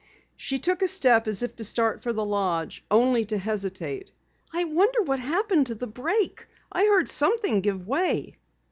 She 0.35 0.57
took 0.57 0.81
a 0.81 0.87
step 0.87 1.27
as 1.27 1.43
if 1.43 1.55
to 1.57 1.63
start 1.63 2.01
for 2.01 2.11
the 2.11 2.25
lodge, 2.25 2.83
only 2.89 3.23
to 3.25 3.37
hesitate. 3.37 4.11
"I 4.51 4.63
wonder 4.63 5.03
what 5.03 5.19
happened 5.19 5.67
to 5.67 5.75
the 5.75 5.85
brake? 5.85 6.47
I 6.71 6.85
heard 6.85 7.07
something 7.07 7.61
give 7.61 7.85
way." 7.87 8.35